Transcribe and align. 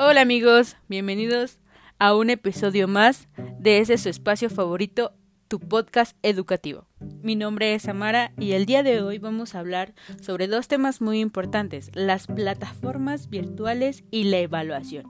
Hola 0.00 0.20
amigos, 0.20 0.76
bienvenidos 0.86 1.58
a 1.98 2.14
un 2.14 2.30
episodio 2.30 2.86
más 2.86 3.26
de 3.58 3.80
ese 3.80 3.98
su 3.98 4.08
espacio 4.08 4.48
favorito, 4.48 5.12
tu 5.48 5.58
podcast 5.58 6.16
educativo. 6.22 6.86
Mi 7.20 7.34
nombre 7.34 7.74
es 7.74 7.82
Samara 7.82 8.30
y 8.38 8.52
el 8.52 8.64
día 8.64 8.84
de 8.84 9.02
hoy 9.02 9.18
vamos 9.18 9.56
a 9.56 9.58
hablar 9.58 9.94
sobre 10.20 10.46
dos 10.46 10.68
temas 10.68 11.00
muy 11.00 11.18
importantes, 11.18 11.90
las 11.94 12.28
plataformas 12.28 13.28
virtuales 13.28 14.04
y 14.12 14.22
la 14.22 14.38
evaluación. 14.38 15.04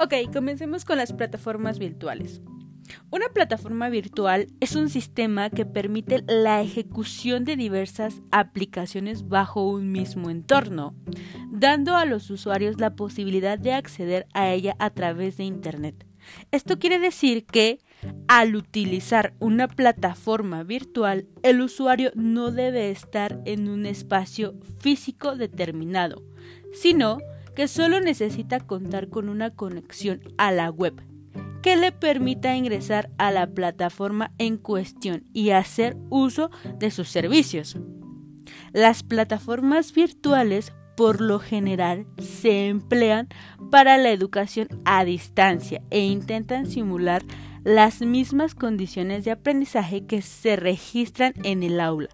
Ok, 0.00 0.14
comencemos 0.32 0.84
con 0.84 0.98
las 0.98 1.12
plataformas 1.12 1.78
virtuales. 1.78 2.40
Una 3.10 3.28
plataforma 3.28 3.88
virtual 3.88 4.48
es 4.60 4.74
un 4.76 4.88
sistema 4.88 5.50
que 5.50 5.64
permite 5.64 6.24
la 6.26 6.60
ejecución 6.62 7.44
de 7.44 7.56
diversas 7.56 8.20
aplicaciones 8.30 9.28
bajo 9.28 9.68
un 9.68 9.92
mismo 9.92 10.30
entorno, 10.30 10.94
dando 11.50 11.96
a 11.96 12.04
los 12.04 12.30
usuarios 12.30 12.80
la 12.80 12.96
posibilidad 12.96 13.58
de 13.58 13.72
acceder 13.72 14.26
a 14.34 14.50
ella 14.50 14.76
a 14.78 14.90
través 14.90 15.36
de 15.36 15.44
Internet. 15.44 16.06
Esto 16.50 16.78
quiere 16.78 16.98
decir 16.98 17.44
que 17.44 17.80
al 18.28 18.56
utilizar 18.56 19.34
una 19.40 19.68
plataforma 19.68 20.62
virtual, 20.62 21.26
el 21.42 21.60
usuario 21.60 22.12
no 22.14 22.50
debe 22.50 22.90
estar 22.90 23.40
en 23.44 23.68
un 23.68 23.86
espacio 23.86 24.54
físico 24.80 25.36
determinado, 25.36 26.22
sino 26.72 27.18
que 27.54 27.68
solo 27.68 28.00
necesita 28.00 28.60
contar 28.60 29.08
con 29.08 29.28
una 29.28 29.50
conexión 29.50 30.20
a 30.38 30.50
la 30.50 30.70
web 30.70 31.02
que 31.64 31.76
le 31.76 31.92
permita 31.92 32.54
ingresar 32.54 33.08
a 33.16 33.30
la 33.30 33.46
plataforma 33.46 34.32
en 34.36 34.58
cuestión 34.58 35.24
y 35.32 35.48
hacer 35.48 35.96
uso 36.10 36.50
de 36.78 36.90
sus 36.90 37.08
servicios. 37.08 37.78
Las 38.74 39.02
plataformas 39.02 39.94
virtuales 39.94 40.74
por 40.94 41.22
lo 41.22 41.38
general 41.38 42.06
se 42.18 42.68
emplean 42.68 43.28
para 43.70 43.96
la 43.96 44.10
educación 44.10 44.68
a 44.84 45.06
distancia 45.06 45.80
e 45.88 46.00
intentan 46.00 46.66
simular 46.66 47.22
las 47.64 48.02
mismas 48.02 48.54
condiciones 48.54 49.24
de 49.24 49.30
aprendizaje 49.30 50.04
que 50.06 50.22
se 50.22 50.54
registran 50.54 51.32
en 51.42 51.62
el 51.62 51.80
aula, 51.80 52.10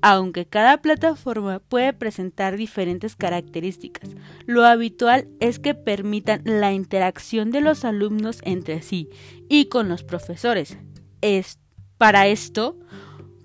aunque 0.00 0.46
cada 0.46 0.78
plataforma 0.78 1.58
puede 1.58 1.92
presentar 1.92 2.56
diferentes 2.56 3.16
características. 3.16 4.10
Lo 4.46 4.64
habitual 4.64 5.28
es 5.40 5.58
que 5.58 5.74
permitan 5.74 6.42
la 6.44 6.72
interacción 6.72 7.50
de 7.50 7.60
los 7.60 7.84
alumnos 7.84 8.38
entre 8.44 8.80
sí 8.80 9.08
y 9.48 9.66
con 9.66 9.88
los 9.88 10.04
profesores. 10.04 10.78
Es, 11.20 11.58
para 11.98 12.28
esto, 12.28 12.78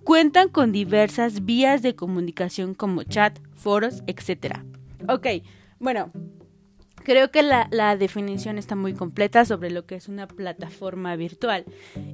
cuentan 0.04 0.50
con 0.50 0.72
diversas 0.72 1.44
vías 1.44 1.82
de 1.82 1.96
comunicación 1.96 2.76
como 2.76 3.04
chat, 3.04 3.40
foros, 3.56 4.04
etc. 4.06 4.60
Ok, 5.10 5.28
bueno, 5.80 6.12
Creo 7.08 7.32
que 7.32 7.42
la, 7.42 7.96
definición 7.96 8.58
está 8.58 8.76
muy 8.76 8.94
completa 8.94 9.46
sobre 9.46 9.72
lo 9.72 9.86
que 9.86 9.96
es 9.96 10.10
una 10.10 10.28
plataforma 10.28 11.16
virtual. 11.16 11.64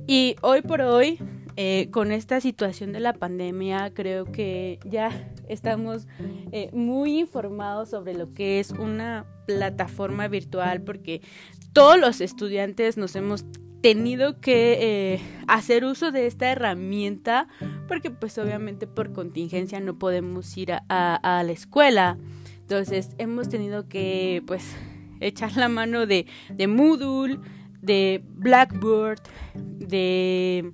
Y 0.05 0.36
hoy 0.41 0.61
por 0.61 0.81
hoy, 0.81 1.17
eh, 1.55 1.89
con 1.89 2.11
esta 2.11 2.39
situación 2.39 2.91
de 2.94 2.99
la 2.99 3.14
pandemia, 3.14 3.91
creo 3.95 4.31
que 4.31 4.77
ya 4.86 5.09
estamos 5.49 6.05
eh, 6.52 6.69
muy 6.73 7.17
informados 7.17 7.89
sobre 7.89 8.14
lo 8.14 8.36
que 8.36 8.59
es 8.59 8.69
una 8.69 9.25
plataforma 9.47 10.27
virtual 10.27 10.83
porque 10.83 11.21
todos 11.73 11.99
los 11.99 12.21
estudiantes 12.21 12.95
nos 12.95 13.16
hemos 13.16 13.45
tenido 13.81 14.39
que 14.41 14.77
eh, 15.16 15.21
hacer 15.47 15.86
uso 15.86 16.11
de 16.11 16.27
esta 16.27 16.52
herramienta 16.52 17.47
porque 17.88 18.11
pues 18.11 18.38
obviamente 18.38 18.86
por 18.86 19.11
contingencia 19.11 19.80
no 19.80 19.97
podemos 19.97 20.55
ir 20.55 20.71
a 20.71 21.44
la 21.44 21.52
escuela. 21.52 22.19
Entonces 22.64 23.09
hemos 23.17 23.50
tenido 23.50 23.88
que 23.88 24.42
pues 24.47 24.75
echar 25.19 25.56
la 25.58 25.69
mano 25.69 26.06
de, 26.06 26.25
de 26.50 26.67
Moodle, 26.67 27.39
de 27.81 28.23
Blackboard, 28.26 29.21
de... 29.54 30.73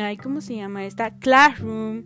Ay, 0.00 0.16
¿Cómo 0.16 0.40
se 0.40 0.56
llama 0.56 0.84
esta? 0.84 1.16
Classroom. 1.18 2.04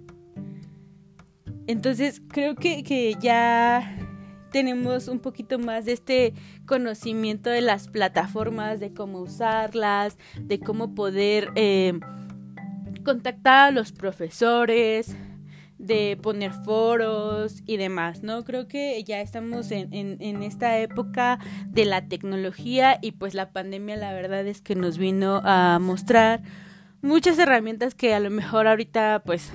Entonces 1.67 2.21
creo 2.29 2.55
que, 2.55 2.83
que 2.83 3.17
ya 3.21 3.97
tenemos 4.53 5.09
un 5.09 5.21
poquito 5.21 5.59
más 5.59 5.87
de 5.87 5.93
este 5.93 6.35
conocimiento 6.67 7.49
de 7.49 7.63
las 7.63 7.89
plataformas, 7.89 8.81
de 8.81 8.93
cómo 8.93 9.21
usarlas, 9.21 10.19
de 10.41 10.61
cómo 10.61 10.95
poder 10.95 11.51
eh, 11.55 11.99
contactar 13.05 13.69
a 13.69 13.71
los 13.71 13.93
profesores, 13.93 15.17
de 15.81 16.19
poner 16.21 16.53
foros 16.53 17.63
y 17.65 17.79
demás, 17.79 18.23
¿no? 18.23 18.45
Creo 18.45 18.69
que 18.69 19.03
ya 19.03 19.21
estamos 19.23 19.71
en, 19.71 19.89
en, 19.93 20.43
esta 20.43 20.79
época 20.79 21.39
de 21.69 21.87
la 21.87 22.07
tecnología 22.07 22.99
y 23.01 23.13
pues 23.13 23.35
la 23.35 23.51
pandemia 23.51 23.97
la 23.97 24.13
verdad 24.13 24.47
es 24.47 24.61
que 24.61 24.75
nos 24.75 24.99
vino 24.99 25.41
a 25.43 25.79
mostrar 25.81 26.43
muchas 27.01 27.39
herramientas 27.39 27.95
que 27.95 28.13
a 28.13 28.21
lo 28.21 28.29
mejor 28.29 28.67
ahorita 28.67 29.23
pues 29.25 29.53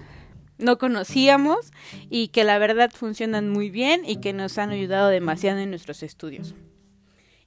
no 0.57 0.79
conocíamos 0.79 1.71
y 2.09 2.29
que 2.29 2.43
la 2.43 2.57
verdad 2.57 2.89
funcionan 2.91 3.49
muy 3.49 3.69
bien 3.69 4.01
y 4.03 4.17
que 4.17 4.33
nos 4.33 4.57
han 4.57 4.71
ayudado 4.71 5.09
demasiado 5.09 5.59
en 5.59 5.69
nuestros 5.69 6.01
estudios. 6.01 6.55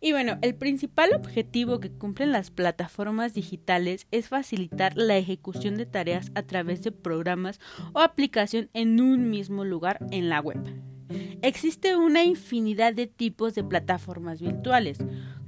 Y 0.00 0.12
bueno, 0.12 0.38
el 0.42 0.54
principal 0.54 1.10
objetivo 1.14 1.80
que 1.80 1.90
cumplen 1.90 2.30
las 2.30 2.50
plataformas 2.50 3.34
digitales 3.34 4.06
es 4.12 4.28
facilitar 4.28 4.96
la 4.96 5.16
ejecución 5.16 5.76
de 5.76 5.86
tareas 5.86 6.30
a 6.36 6.42
través 6.42 6.82
de 6.82 6.92
programas 6.92 7.58
o 7.92 8.00
aplicación 8.00 8.70
en 8.74 9.00
un 9.00 9.28
mismo 9.28 9.64
lugar 9.64 9.98
en 10.12 10.28
la 10.28 10.40
web. 10.40 10.58
Existe 11.42 11.96
una 11.96 12.22
infinidad 12.22 12.94
de 12.94 13.06
tipos 13.06 13.54
de 13.54 13.64
plataformas 13.64 14.40
virtuales. 14.40 14.98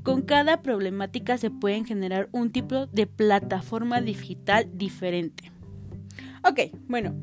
Con 0.03 0.23
cada 0.23 0.63
problemática 0.63 1.39
se 1.39 1.51
pueden 1.51 1.85
generar 1.85 2.29
un 2.33 2.51
tipo 2.51 2.87
de 2.87 3.07
plataforma 3.07 4.01
digital 4.01 4.69
diferente. 4.73 5.53
Ok, 6.43 6.77
bueno, 6.89 7.15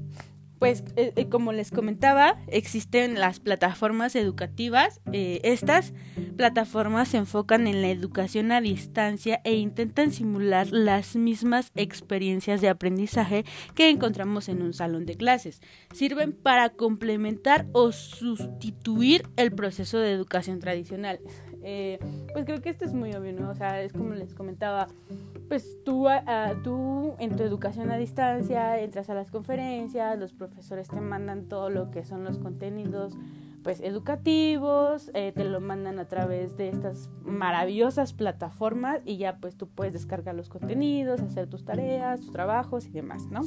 pues 0.59 0.83
eh, 0.95 1.13
eh, 1.15 1.29
como 1.29 1.51
les 1.51 1.71
comentaba, 1.71 2.39
existen 2.47 3.19
las 3.19 3.39
plataformas 3.39 4.15
educativas. 4.15 5.01
Eh, 5.11 5.39
estas 5.43 5.93
plataformas 6.35 7.09
se 7.09 7.17
enfocan 7.17 7.67
en 7.67 7.81
la 7.81 7.89
educación 7.89 8.51
a 8.51 8.61
distancia 8.61 9.41
e 9.43 9.55
intentan 9.55 10.11
simular 10.11 10.67
las 10.71 11.15
mismas 11.15 11.71
experiencias 11.75 12.61
de 12.61 12.69
aprendizaje 12.69 13.45
que 13.75 13.89
encontramos 13.89 14.49
en 14.49 14.61
un 14.61 14.73
salón 14.73 15.05
de 15.05 15.15
clases. 15.15 15.61
Sirven 15.93 16.33
para 16.33 16.69
complementar 16.69 17.67
o 17.73 17.91
sustituir 17.91 19.27
el 19.35 19.51
proceso 19.51 19.99
de 19.99 20.11
educación 20.11 20.59
tradicional. 20.59 21.19
Pues 21.61 22.45
creo 22.45 22.61
que 22.61 22.69
esto 22.69 22.85
es 22.85 22.93
muy 22.93 23.13
obvio, 23.13 23.33
¿no? 23.33 23.49
O 23.49 23.55
sea, 23.55 23.81
es 23.81 23.93
como 23.93 24.13
les 24.13 24.33
comentaba 24.33 24.87
pues 25.47 25.77
tú, 25.85 26.07
tú 26.63 27.15
en 27.19 27.35
tu 27.35 27.43
educación 27.43 27.89
a 27.91 27.97
distancia 27.97 28.79
entras 28.79 29.09
a 29.09 29.13
las 29.13 29.31
conferencias, 29.31 30.17
los 30.19 30.33
profesores 30.33 30.89
te 30.89 30.99
mandan 30.99 31.47
todo 31.47 31.69
lo 31.69 31.89
que 31.89 32.03
son 32.03 32.23
los 32.23 32.37
contenidos 32.37 33.13
pues 33.63 33.81
educativos, 33.81 35.11
eh, 35.13 35.33
te 35.35 35.43
lo 35.43 35.59
mandan 35.59 35.99
a 35.99 36.05
través 36.05 36.55
de 36.55 36.69
estas 36.69 37.09
maravillosas 37.23 38.13
plataformas 38.13 39.01
y 39.03 39.17
ya 39.17 39.37
pues 39.37 39.57
tú 39.57 39.67
puedes 39.67 39.93
descargar 39.93 40.35
los 40.35 40.47
contenidos, 40.47 41.19
hacer 41.19 41.49
tus 41.49 41.65
tareas, 41.65 42.21
tus 42.21 42.31
trabajos 42.31 42.85
y 42.85 42.91
demás, 42.91 43.25
¿no? 43.25 43.41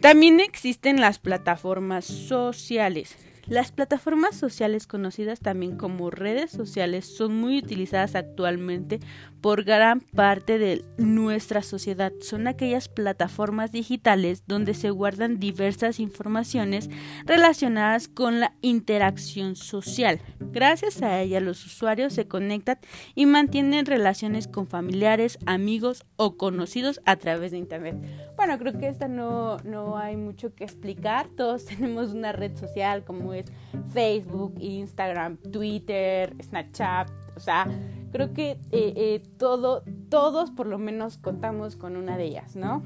También 0.00 0.38
existen 0.40 1.00
las 1.00 1.18
plataformas 1.18 2.04
sociales. 2.04 3.16
Las 3.46 3.70
plataformas 3.70 4.34
sociales 4.34 4.88
conocidas 4.88 5.38
también 5.38 5.76
como 5.76 6.10
redes 6.10 6.50
sociales 6.50 7.06
son 7.06 7.36
muy 7.36 7.58
utilizadas 7.58 8.16
actualmente 8.16 8.98
por 9.46 9.62
gran 9.62 10.00
parte 10.00 10.58
de 10.58 10.84
nuestra 10.98 11.62
sociedad. 11.62 12.12
Son 12.20 12.48
aquellas 12.48 12.88
plataformas 12.88 13.70
digitales 13.70 14.42
donde 14.48 14.74
se 14.74 14.90
guardan 14.90 15.38
diversas 15.38 16.00
informaciones 16.00 16.90
relacionadas 17.26 18.08
con 18.08 18.40
la 18.40 18.54
interacción 18.60 19.54
social. 19.54 20.18
Gracias 20.40 21.00
a 21.00 21.20
ellas 21.20 21.44
los 21.44 21.64
usuarios 21.64 22.12
se 22.12 22.26
conectan 22.26 22.78
y 23.14 23.26
mantienen 23.26 23.86
relaciones 23.86 24.48
con 24.48 24.66
familiares, 24.66 25.38
amigos 25.46 26.04
o 26.16 26.36
conocidos 26.36 27.00
a 27.04 27.14
través 27.14 27.52
de 27.52 27.58
Internet. 27.58 27.94
Bueno, 28.36 28.58
creo 28.58 28.76
que 28.76 28.88
esta 28.88 29.06
no, 29.06 29.58
no 29.58 29.96
hay 29.96 30.16
mucho 30.16 30.56
que 30.56 30.64
explicar. 30.64 31.28
Todos 31.36 31.64
tenemos 31.66 32.12
una 32.12 32.32
red 32.32 32.56
social 32.56 33.04
como 33.04 33.32
es 33.32 33.44
Facebook, 33.92 34.56
Instagram, 34.58 35.36
Twitter, 35.36 36.34
Snapchat, 36.42 37.08
o 37.36 37.40
sea, 37.40 37.68
creo 38.16 38.32
que 38.32 38.52
eh, 38.52 38.58
eh, 38.96 39.22
todo, 39.36 39.84
todos 40.08 40.50
por 40.50 40.66
lo 40.66 40.78
menos 40.78 41.18
contamos 41.18 41.76
con 41.76 41.96
una 41.96 42.16
de 42.16 42.24
ellas, 42.24 42.56
¿no? 42.56 42.82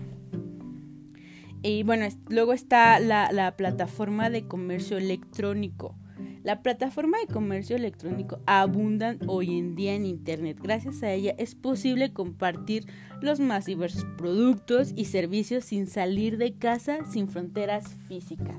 Y 1.63 1.85
bueno, 1.85 2.05
luego 2.29 2.53
está 2.53 2.99
la, 2.99 3.31
la 3.31 3.57
plataforma 3.57 4.29
de 4.29 4.49
comercio 4.49 4.99
electrónico. 4.99 5.95
La 6.43 6.63
plataforma 6.63 7.19
de 7.19 7.33
comercio 7.33 7.77
electrónico 7.77 8.41
abundan 8.47 9.21
hoy 9.29 9.57
en 9.57 9.77
día 9.77 9.95
en 9.95 10.05
Internet. 10.05 10.59
Gracias 10.61 11.01
a 11.05 11.13
ella 11.13 11.33
es 11.39 11.55
posible 11.55 12.13
compartir 12.13 12.87
los 13.21 13.39
más 13.39 13.67
diversos 13.67 14.05
productos 14.19 14.93
y 14.97 15.05
servicios 15.05 15.65
sin 15.65 15.87
salir 15.87 16.39
de 16.39 16.55
casa, 16.55 17.05
sin 17.05 17.29
fronteras 17.29 17.87
físicas. 18.09 18.57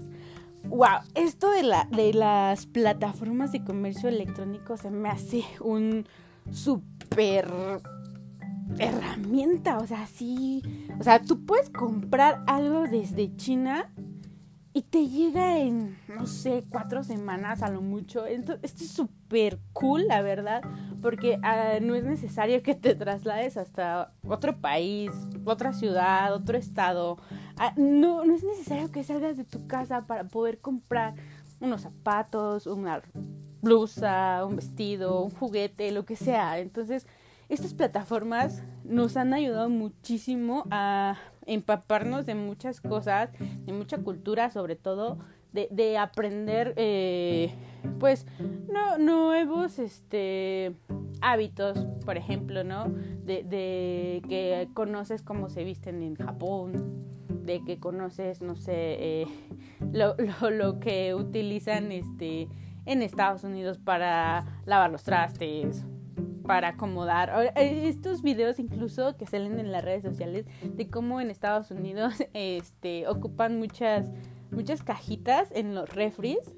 wow, 0.69 1.01
esto 1.15 1.51
de, 1.51 1.63
la, 1.63 1.89
de 1.91 2.13
las 2.13 2.65
plataformas 2.65 3.51
de 3.51 3.65
comercio 3.65 4.07
electrónico 4.07 4.77
se 4.77 4.89
me 4.89 5.09
hace 5.09 5.43
un 5.59 6.05
súper 6.49 7.47
herramienta, 8.79 9.77
o 9.79 9.87
sea, 9.87 10.07
sí, 10.07 10.63
o 10.99 11.03
sea, 11.03 11.21
tú 11.21 11.45
puedes 11.45 11.69
comprar 11.69 12.41
algo 12.47 12.83
desde 12.83 13.35
China 13.35 13.91
y 14.73 14.83
te 14.83 15.07
llega 15.09 15.59
en, 15.59 15.97
no 16.07 16.25
sé, 16.25 16.63
cuatro 16.69 17.03
semanas 17.03 17.61
a 17.61 17.69
lo 17.69 17.81
mucho. 17.81 18.25
Esto, 18.25 18.57
esto 18.61 18.83
es 18.85 18.91
súper 18.91 19.59
cool, 19.73 20.07
la 20.07 20.21
verdad, 20.21 20.61
porque 21.01 21.37
ah, 21.43 21.79
no 21.81 21.93
es 21.93 22.05
necesario 22.05 22.63
que 22.63 22.73
te 22.73 22.95
traslades 22.95 23.57
hasta 23.57 24.13
otro 24.25 24.55
país, 24.61 25.11
otra 25.43 25.73
ciudad, 25.73 26.33
otro 26.33 26.57
estado. 26.57 27.17
Ah, 27.57 27.73
no, 27.75 28.23
no 28.23 28.33
es 28.33 28.43
necesario 28.43 28.91
que 28.91 29.03
salgas 29.03 29.35
de 29.35 29.43
tu 29.43 29.67
casa 29.67 30.05
para 30.05 30.23
poder 30.29 30.59
comprar 30.59 31.15
unos 31.59 31.81
zapatos, 31.81 32.65
una 32.65 33.01
blusa, 33.61 34.45
un 34.45 34.55
vestido, 34.55 35.21
un 35.21 35.31
juguete, 35.31 35.91
lo 35.91 36.05
que 36.05 36.15
sea. 36.15 36.59
Entonces, 36.59 37.05
estas 37.49 37.73
plataformas 37.73 38.63
nos 38.83 39.17
han 39.17 39.33
ayudado 39.33 39.69
muchísimo 39.69 40.65
a 40.71 41.17
empaparnos 41.45 42.25
de 42.25 42.35
muchas 42.35 42.81
cosas, 42.81 43.29
de 43.65 43.73
mucha 43.73 43.97
cultura 43.97 44.49
sobre 44.49 44.75
todo, 44.75 45.17
de, 45.51 45.67
de 45.69 45.97
aprender 45.97 46.73
eh, 46.77 47.53
pues 47.99 48.25
no, 48.71 48.97
nuevos 48.97 49.79
este 49.79 50.75
hábitos, 51.21 51.77
por 52.05 52.17
ejemplo, 52.17 52.63
¿no? 52.63 52.85
De, 53.23 53.43
de, 53.43 54.21
que 54.27 54.69
conoces 54.73 55.21
cómo 55.21 55.49
se 55.49 55.63
visten 55.63 56.01
en 56.01 56.15
Japón, 56.15 57.05
de 57.43 57.63
que 57.63 57.79
conoces, 57.79 58.41
no 58.41 58.55
sé, 58.55 58.73
eh, 58.73 59.27
lo, 59.91 60.15
lo, 60.17 60.49
lo 60.49 60.79
que 60.79 61.13
utilizan 61.13 61.91
este 61.91 62.47
en 62.85 63.01
Estados 63.01 63.43
Unidos 63.43 63.79
para 63.79 64.45
lavar 64.65 64.91
los 64.91 65.03
trastes 65.03 65.85
para 66.51 66.69
acomodar. 66.69 67.53
Eh, 67.55 67.87
estos 67.87 68.21
videos 68.21 68.59
incluso 68.59 69.15
que 69.15 69.25
salen 69.25 69.59
en 69.59 69.71
las 69.71 69.83
redes 69.83 70.03
sociales 70.03 70.45
de 70.63 70.89
cómo 70.89 71.21
en 71.21 71.29
Estados 71.29 71.71
Unidos 71.71 72.15
este, 72.33 73.07
ocupan 73.07 73.57
muchas, 73.57 74.11
muchas 74.51 74.83
cajitas 74.83 75.49
en 75.53 75.75
los 75.75 75.89
refries 75.89 76.55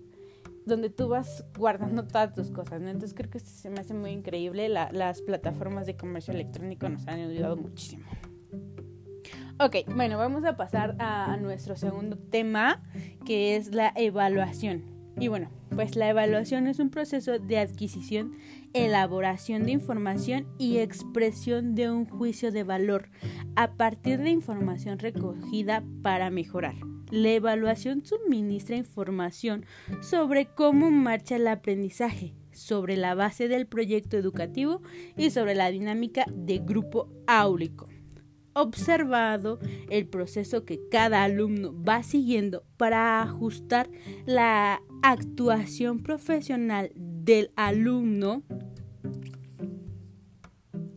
donde 0.65 0.89
tú 0.89 1.09
vas 1.09 1.45
guardando 1.57 2.07
todas 2.07 2.33
tus 2.33 2.49
cosas, 2.49 2.79
¿no? 2.79 2.89
Entonces 2.89 3.13
creo 3.13 3.29
que 3.29 3.39
se 3.39 3.69
me 3.69 3.81
hace 3.81 3.93
muy 3.93 4.11
increíble. 4.11 4.69
las 4.69 5.21
plataformas 5.21 5.85
de 5.85 5.97
comercio 5.97 6.33
electrónico 6.33 6.87
nos 6.87 7.05
han 7.07 7.19
ayudado 7.19 7.57
muchísimo. 7.57 8.05
Ok, 9.59 9.75
bueno, 9.93 10.17
vamos 10.17 10.45
a 10.45 10.55
pasar 10.55 10.95
a 10.99 11.37
nuestro 11.37 11.75
segundo 11.75 12.17
tema, 12.17 12.81
que 13.25 13.57
es 13.57 13.75
la 13.75 13.91
evaluación. 13.95 14.92
Y 15.19 15.27
bueno, 15.27 15.49
pues 15.75 15.95
la 15.95 16.09
evaluación 16.09 16.67
es 16.67 16.79
un 16.79 16.89
proceso 16.89 17.37
de 17.39 17.59
adquisición, 17.59 18.35
elaboración 18.73 19.63
de 19.63 19.71
información 19.71 20.47
y 20.57 20.77
expresión 20.77 21.75
de 21.75 21.91
un 21.91 22.05
juicio 22.05 22.51
de 22.51 22.63
valor 22.63 23.09
a 23.55 23.73
partir 23.73 24.19
de 24.19 24.31
información 24.31 24.99
recogida 24.99 25.83
para 26.01 26.29
mejorar. 26.29 26.75
La 27.11 27.29
evaluación 27.29 28.03
suministra 28.05 28.75
información 28.75 29.65
sobre 30.01 30.47
cómo 30.47 30.89
marcha 30.89 31.35
el 31.35 31.47
aprendizaje, 31.47 32.33
sobre 32.51 32.97
la 32.97 33.13
base 33.13 33.47
del 33.47 33.67
proyecto 33.67 34.17
educativo 34.17 34.81
y 35.15 35.29
sobre 35.29 35.53
la 35.53 35.69
dinámica 35.69 36.25
de 36.31 36.57
grupo 36.57 37.09
áulico 37.27 37.87
observado 38.53 39.59
el 39.89 40.07
proceso 40.07 40.65
que 40.65 40.79
cada 40.89 41.23
alumno 41.23 41.73
va 41.83 42.03
siguiendo 42.03 42.63
para 42.77 43.21
ajustar 43.21 43.89
la 44.25 44.81
actuación 45.01 46.03
profesional 46.03 46.91
del 46.95 47.51
alumno 47.55 48.43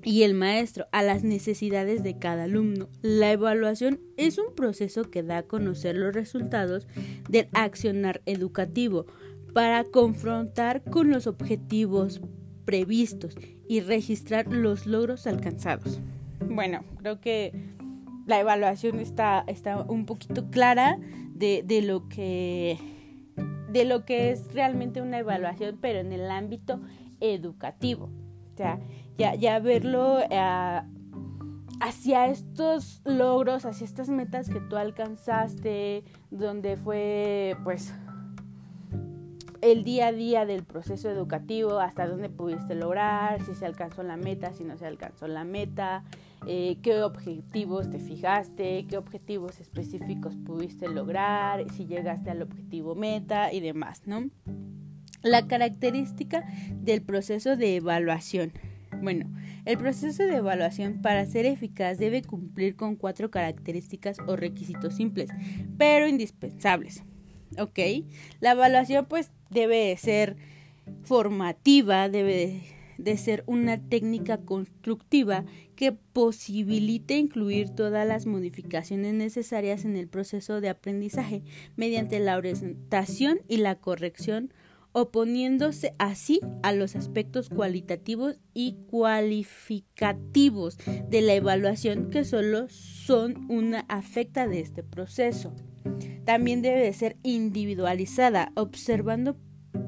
y 0.02 0.22
el 0.22 0.34
maestro 0.34 0.86
a 0.92 1.02
las 1.02 1.24
necesidades 1.24 2.04
de 2.04 2.16
cada 2.16 2.44
alumno. 2.44 2.88
La 3.02 3.32
evaluación 3.32 4.00
es 4.16 4.38
un 4.38 4.54
proceso 4.54 5.10
que 5.10 5.24
da 5.24 5.38
a 5.38 5.42
conocer 5.42 5.96
los 5.96 6.14
resultados 6.14 6.86
del 7.28 7.48
accionar 7.52 8.22
educativo 8.24 9.06
para 9.52 9.82
confrontar 9.82 10.84
con 10.84 11.10
los 11.10 11.26
objetivos 11.26 12.20
previstos 12.64 13.34
y 13.68 13.80
registrar 13.80 14.46
los 14.46 14.86
logros 14.86 15.26
alcanzados 15.26 16.00
bueno, 16.40 16.82
creo 16.98 17.20
que 17.20 17.52
la 18.26 18.40
evaluación 18.40 18.98
está, 19.00 19.44
está 19.46 19.82
un 19.82 20.06
poquito 20.06 20.50
clara 20.50 20.98
de, 21.34 21.62
de, 21.64 21.82
lo 21.82 22.08
que 22.08 22.78
de 23.70 23.84
lo 23.84 24.04
que 24.04 24.30
es 24.30 24.52
realmente 24.52 25.02
una 25.02 25.18
evaluación, 25.18 25.78
pero 25.80 26.00
en 26.00 26.12
el 26.12 26.30
ámbito 26.30 26.80
educativo. 27.20 28.10
O 28.52 28.56
sea, 28.56 28.80
ya, 29.18 29.34
ya 29.34 29.58
verlo 29.58 30.18
eh, 30.30 30.80
hacia 31.80 32.26
estos 32.26 33.02
logros, 33.04 33.64
hacia 33.64 33.84
estas 33.84 34.08
metas 34.08 34.48
que 34.48 34.60
tú 34.60 34.76
alcanzaste, 34.76 36.04
donde 36.30 36.76
fue 36.76 37.56
pues 37.64 37.92
el 39.72 39.82
día 39.82 40.08
a 40.08 40.12
día 40.12 40.46
del 40.46 40.62
proceso 40.62 41.10
educativo, 41.10 41.80
hasta 41.80 42.06
dónde 42.06 42.28
pudiste 42.28 42.74
lograr, 42.74 43.44
si 43.44 43.54
se 43.54 43.66
alcanzó 43.66 44.02
la 44.02 44.16
meta, 44.16 44.52
si 44.52 44.64
no 44.64 44.78
se 44.78 44.86
alcanzó 44.86 45.26
la 45.26 45.44
meta, 45.44 46.04
eh, 46.46 46.76
qué 46.82 47.02
objetivos 47.02 47.90
te 47.90 47.98
fijaste, 47.98 48.84
qué 48.88 48.96
objetivos 48.96 49.60
específicos 49.60 50.36
pudiste 50.36 50.88
lograr, 50.88 51.68
si 51.72 51.86
llegaste 51.86 52.30
al 52.30 52.42
objetivo 52.42 52.94
meta 52.94 53.52
y 53.52 53.60
demás, 53.60 54.02
¿no? 54.06 54.30
La 55.22 55.48
característica 55.48 56.44
del 56.70 57.02
proceso 57.02 57.56
de 57.56 57.76
evaluación. 57.76 58.52
Bueno, 59.02 59.26
el 59.64 59.78
proceso 59.78 60.22
de 60.22 60.36
evaluación 60.36 61.02
para 61.02 61.26
ser 61.26 61.44
eficaz 61.44 61.98
debe 61.98 62.22
cumplir 62.22 62.76
con 62.76 62.94
cuatro 62.94 63.32
características 63.32 64.18
o 64.26 64.36
requisitos 64.36 64.94
simples, 64.94 65.30
pero 65.76 66.06
indispensables. 66.06 67.02
¿Ok? 67.58 67.78
La 68.40 68.52
evaluación 68.52 69.06
pues 69.06 69.30
debe 69.50 69.96
ser 69.96 70.36
formativa, 71.02 72.08
debe 72.08 72.62
de 72.98 73.16
ser 73.16 73.44
una 73.46 73.78
técnica 73.78 74.38
constructiva 74.38 75.44
que 75.74 75.92
posibilite 75.92 77.18
incluir 77.18 77.70
todas 77.70 78.06
las 78.06 78.26
modificaciones 78.26 79.14
necesarias 79.14 79.84
en 79.84 79.96
el 79.96 80.08
proceso 80.08 80.60
de 80.60 80.68
aprendizaje 80.70 81.42
mediante 81.76 82.18
la 82.18 82.36
orientación 82.36 83.40
y 83.48 83.58
la 83.58 83.76
corrección, 83.76 84.52
oponiéndose 84.92 85.92
así 85.98 86.40
a 86.62 86.72
los 86.72 86.96
aspectos 86.96 87.50
cualitativos 87.50 88.38
y 88.54 88.76
cualificativos 88.86 90.78
de 91.10 91.20
la 91.20 91.34
evaluación 91.34 92.08
que 92.08 92.24
solo 92.24 92.70
son 92.70 93.50
una 93.50 93.80
afecta 93.88 94.48
de 94.48 94.60
este 94.60 94.82
proceso. 94.82 95.52
También 96.24 96.62
debe 96.62 96.92
ser 96.92 97.16
individualizada, 97.22 98.52
observando 98.56 99.36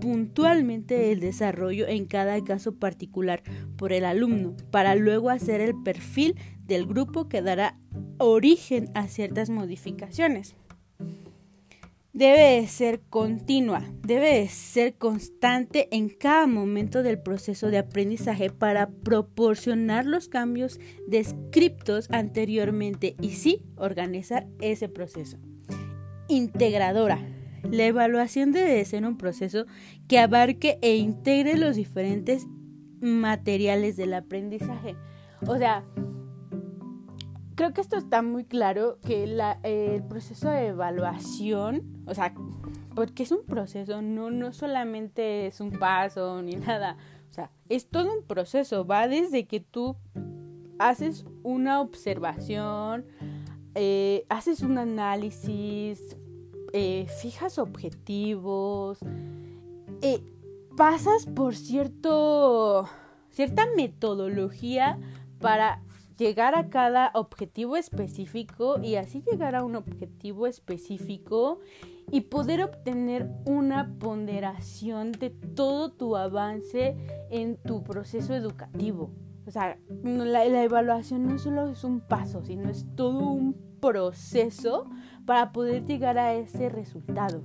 puntualmente 0.00 1.12
el 1.12 1.21
desarrollo 1.21 1.87
en 1.88 2.07
cada 2.07 2.43
caso 2.45 2.76
particular 2.76 3.43
por 3.76 3.93
el 3.93 4.05
alumno, 4.05 4.55
para 4.71 4.95
luego 4.95 5.31
hacer 5.31 5.61
el 5.61 5.75
perfil 5.83 6.37
del 6.64 6.87
grupo 6.87 7.28
que 7.28 7.43
dará 7.43 7.78
origen 8.19 8.90
a 8.95 9.09
ciertas 9.09 9.50
modificaciones. 9.50 10.55
Debe 12.12 12.67
ser 12.67 13.00
continua, 13.11 13.85
debe 14.05 14.49
ser 14.49 14.97
constante 14.97 15.88
en 15.93 16.09
cada 16.09 16.49
momento 16.49 17.05
del 17.05 17.21
proceso 17.21 17.71
de 17.71 17.78
aprendizaje 17.78 18.50
para 18.50 18.90
proporcionar 18.90 20.05
los 20.05 20.28
cambios 20.28 20.81
descriptos 21.07 22.09
anteriormente 22.11 23.14
y 23.21 23.31
sí 23.31 23.62
organizar 23.76 24.49
ese 24.61 24.88
proceso. 24.88 25.38
Integradora, 26.28 27.18
la 27.70 27.85
evaluación 27.85 28.52
debe 28.52 28.85
ser 28.85 29.04
un 29.06 29.16
proceso 29.16 29.64
que 30.06 30.18
abarque 30.18 30.78
e 30.82 30.97
integre 30.97 31.56
los 31.56 31.76
diferentes 31.76 32.47
materiales 33.00 33.97
del 33.97 34.14
aprendizaje. 34.14 34.97
O 35.47 35.56
sea, 35.56 35.85
creo 37.54 37.73
que 37.73 37.80
esto 37.80 37.97
está 37.97 38.23
muy 38.23 38.44
claro 38.44 38.99
que 39.04 39.25
el 39.25 40.02
proceso 40.04 40.50
de 40.50 40.68
evaluación, 40.68 42.04
o 42.06 42.14
sea, 42.14 42.35
porque 42.94 43.23
es 43.23 43.32
un 43.32 43.44
proceso, 43.47 44.02
no, 44.02 44.30
no 44.30 44.52
solamente 44.52 45.47
es 45.47 45.61
un 45.61 45.70
paso 45.70 46.42
ni 46.42 46.56
nada, 46.56 46.97
o 47.30 47.32
sea, 47.32 47.50
es 47.68 47.88
todo 47.88 48.12
un 48.12 48.25
proceso, 48.25 48.87
va 48.87 49.08
desde 49.08 49.47
que 49.47 49.61
tú 49.61 49.97
haces 50.78 51.25
una 51.42 51.80
observación, 51.80 53.06
eh, 53.75 54.25
haces 54.28 54.62
un 54.62 54.78
análisis, 54.78 56.16
eh, 56.72 57.06
fijas 57.20 57.58
objetivos, 57.58 58.98
eh, 60.02 60.22
pasas 60.76 61.26
por 61.26 61.54
cierto, 61.54 62.88
cierta 63.30 63.66
metodología 63.76 64.98
para 65.40 65.82
llegar 66.18 66.56
a 66.56 66.68
cada 66.68 67.10
objetivo 67.14 67.76
específico 67.76 68.80
y 68.82 68.96
así 68.96 69.22
llegar 69.22 69.54
a 69.54 69.64
un 69.64 69.76
objetivo 69.76 70.46
específico 70.46 71.60
y 72.10 72.22
poder 72.22 72.62
obtener 72.62 73.30
una 73.44 73.94
ponderación 73.98 75.12
de 75.12 75.30
todo 75.30 75.90
tu 75.90 76.16
avance 76.16 76.96
en 77.30 77.56
tu 77.56 77.82
proceso 77.82 78.34
educativo. 78.34 79.10
O 79.49 79.50
sea, 79.50 79.78
la, 80.05 80.45
evaluación 80.62 81.26
no 81.26 81.38
solo 81.38 81.69
es 81.69 81.83
un 81.83 82.00
paso, 82.00 82.45
sino 82.45 82.69
es 82.69 82.87
todo 82.97 83.31
un 83.31 83.57
proceso 83.81 84.90
para 85.25 85.52
poder 85.52 85.87
llegar 85.87 86.19
a 86.19 86.35
ese 86.35 86.69
resultado. 86.69 87.43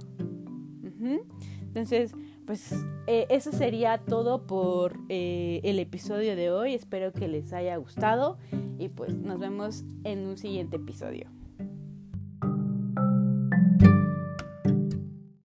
Entonces, 1.62 2.14
pues 2.46 2.74
eh, 3.08 3.26
eso 3.30 3.54
sería 3.54 4.00
todo 4.00 4.46
por 4.46 5.00
eh, 5.08 5.62
el 5.64 5.80
episodio 5.80 6.36
de 6.36 6.52
hoy. 6.52 6.74
Espero 6.74 7.14
que 7.14 7.30
les 7.30 7.54
haya 7.54 7.78
gustado 7.78 8.38
y 8.78 8.90
pues 8.90 9.16
nos 9.16 9.40
vemos 9.40 9.86
en 10.04 10.28
un 10.28 10.38
siguiente 10.38 10.76
episodio. 10.76 11.30